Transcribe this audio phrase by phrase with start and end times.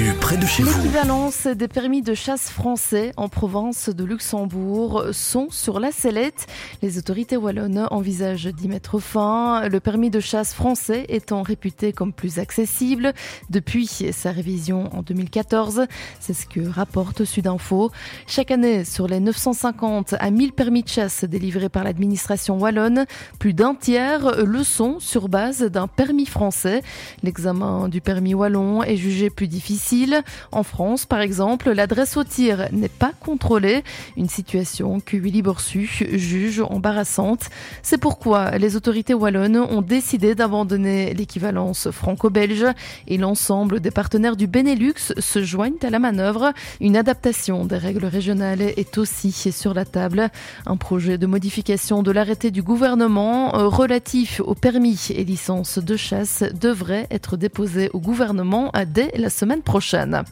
[0.00, 6.46] L'équivalence des permis de chasse français en province de Luxembourg sont sur la sellette.
[6.80, 9.68] Les autorités wallonnes envisagent d'y mettre fin.
[9.68, 13.12] Le permis de chasse français étant réputé comme plus accessible
[13.50, 15.82] depuis sa révision en 2014.
[16.18, 17.90] C'est ce que rapporte Sudinfo.
[18.26, 23.04] Chaque année, sur les 950 à 1000 permis de chasse délivrés par l'administration wallonne,
[23.38, 26.80] plus d'un tiers le sont sur base d'un permis français.
[27.22, 29.89] L'examen du permis wallon est jugé plus difficile.
[30.52, 33.82] En France, par exemple, l'adresse au tir n'est pas contrôlée,
[34.16, 37.50] une situation que Willy Borsu juge embarrassante.
[37.82, 42.66] C'est pourquoi les autorités wallonnes ont décidé d'abandonner l'équivalence franco-belge
[43.08, 46.52] et l'ensemble des partenaires du Benelux se joignent à la manœuvre.
[46.80, 50.30] Une adaptation des règles régionales est aussi sur la table.
[50.66, 55.96] Un projet de modification de l'arrêté du gouvernement euh, relatif aux permis et licences de
[55.96, 59.79] chasse devrait être déposé au gouvernement dès la semaine prochaine.
[59.80, 60.22] 不深的。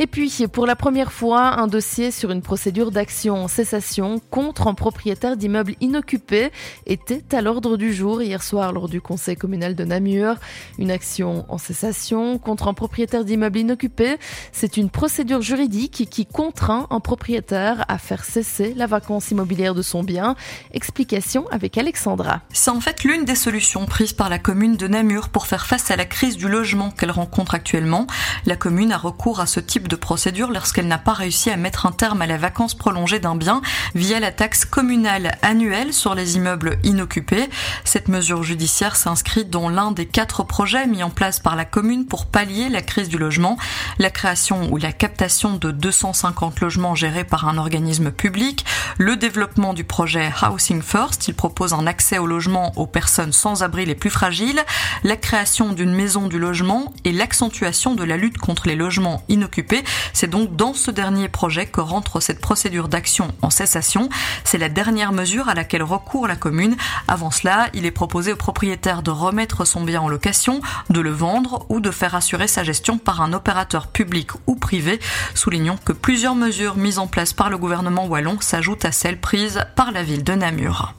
[0.00, 4.66] Et puis, pour la première fois, un dossier sur une procédure d'action en cessation contre
[4.66, 6.50] un propriétaire d'immeuble inoccupé
[6.86, 10.34] était à l'ordre du jour hier soir lors du conseil communal de Namur.
[10.78, 14.16] Une action en cessation contre un propriétaire d'immeuble inoccupé,
[14.50, 19.82] c'est une procédure juridique qui contraint un propriétaire à faire cesser la vacance immobilière de
[19.82, 20.34] son bien.
[20.72, 22.42] Explication avec Alexandra.
[22.52, 25.92] C'est en fait l'une des solutions prises par la commune de Namur pour faire face
[25.92, 28.08] à la crise du logement qu'elle rencontre actuellement.
[28.44, 31.86] La commune a recours à ce type de procédure lorsqu'elle n'a pas réussi à mettre
[31.86, 33.62] un terme à la vacance prolongée d'un bien
[33.94, 37.48] via la taxe communale annuelle sur les immeubles inoccupés.
[37.84, 42.06] Cette mesure judiciaire s'inscrit dans l'un des quatre projets mis en place par la commune
[42.06, 43.58] pour pallier la crise du logement,
[43.98, 48.64] la création ou la captation de 250 logements gérés par un organisme public,
[48.98, 53.62] le développement du projet Housing First, il propose un accès au logement aux personnes sans
[53.62, 54.62] abri les plus fragiles,
[55.02, 59.73] la création d'une maison du logement et l'accentuation de la lutte contre les logements inoccupés
[60.12, 64.08] c'est donc dans ce dernier projet que rentre cette procédure d'action en cessation.
[64.44, 66.76] C'est la dernière mesure à laquelle recourt la commune.
[67.08, 70.60] Avant cela, il est proposé au propriétaire de remettre son bien en location,
[70.90, 75.00] de le vendre ou de faire assurer sa gestion par un opérateur public ou privé.
[75.34, 79.64] Soulignons que plusieurs mesures mises en place par le gouvernement wallon s'ajoutent à celles prises
[79.76, 80.94] par la ville de Namur.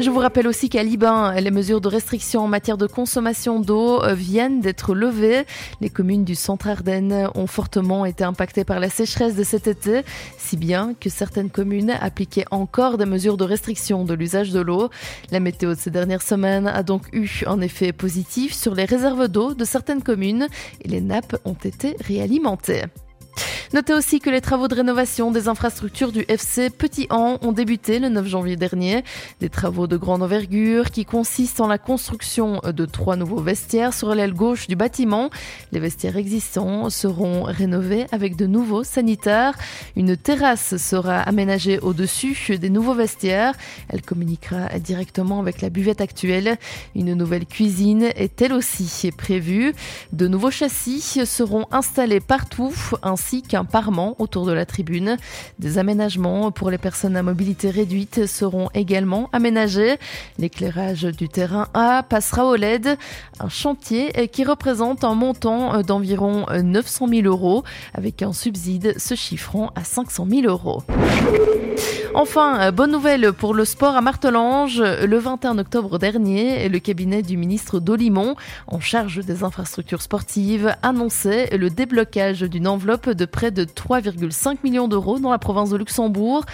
[0.00, 4.02] Je vous rappelle aussi qu'à Liban, les mesures de restriction en matière de consommation d'eau
[4.02, 5.44] euh, viennent d'être levées.
[5.82, 10.02] Les communes du centre Ardennes ont fortement été impactées par la sécheresse de cet été,
[10.38, 14.90] si bien que certaines communes appliquaient encore des mesures de restriction de l'usage de l'eau.
[15.30, 19.28] La météo de ces dernières semaines a donc eu un effet positif sur les réserves
[19.28, 20.48] d'eau de certaines communes
[20.82, 22.84] et les nappes ont été réalimentées.
[23.72, 28.00] Notez aussi que les travaux de rénovation des infrastructures du FC Petit An ont débuté
[28.00, 29.04] le 9 janvier dernier.
[29.38, 34.12] Des travaux de grande envergure qui consistent en la construction de trois nouveaux vestiaires sur
[34.12, 35.30] l'aile gauche du bâtiment.
[35.70, 39.56] Les vestiaires existants seront rénovés avec de nouveaux sanitaires.
[39.94, 43.54] Une terrasse sera aménagée au-dessus des nouveaux vestiaires.
[43.88, 46.58] Elle communiquera directement avec la buvette actuelle.
[46.96, 49.74] Une nouvelle cuisine est elle aussi prévue.
[50.12, 55.16] De nouveaux châssis seront installés partout ainsi qu'un parement autour de la tribune.
[55.58, 59.98] Des aménagements pour les personnes à mobilité réduite seront également aménagés.
[60.38, 62.96] L'éclairage du terrain A passera au LED,
[63.38, 69.70] un chantier qui représente un montant d'environ 900 000 euros avec un subside se chiffrant
[69.74, 70.82] à 500 000 euros.
[72.12, 74.80] Enfin, bonne nouvelle pour le sport à Martelange.
[74.80, 78.34] Le 21 octobre dernier, le cabinet du ministre Dolimon,
[78.66, 84.88] en charge des infrastructures sportives, annonçait le déblocage d'une enveloppe de près de 3,5 millions
[84.88, 86.44] d'euros dans la province de Luxembourg.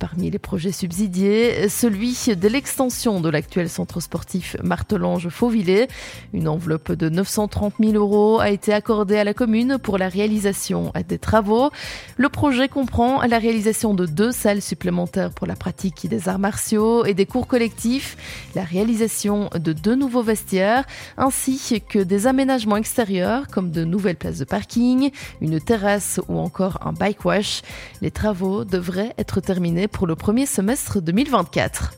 [0.00, 5.88] Parmi les projets subsidiés, celui de l'extension de l'actuel centre sportif Martelange-Fauvillers.
[6.32, 10.92] Une enveloppe de 930 000 euros a été accordée à la commune pour la réalisation
[11.08, 11.70] des travaux.
[12.16, 17.04] Le projet comprend la réalisation de deux salles supplémentaires pour la pratique des arts martiaux
[17.04, 18.16] et des cours collectifs,
[18.54, 20.84] la réalisation de deux nouveaux vestiaires,
[21.16, 26.78] ainsi que des aménagements extérieurs comme de nouvelles places de parking, une terrasse ou encore
[26.82, 27.62] un bike wash.
[28.00, 31.92] Les travaux devraient être terminés pour le premier semestre 2024.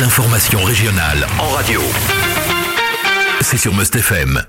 [0.00, 1.80] L'information régionale en radio.
[3.40, 3.98] C'est sur Must.